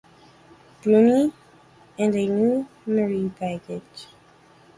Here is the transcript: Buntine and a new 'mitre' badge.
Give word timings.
Buntine 0.81 1.31
and 1.99 2.15
a 2.15 2.25
new 2.25 2.67
'mitre' 2.87 3.37
badge. 3.67 4.07